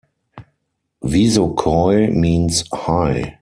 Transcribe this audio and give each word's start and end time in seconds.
Visokoi 1.03 2.09
means 2.11 2.63
"high". 2.73 3.37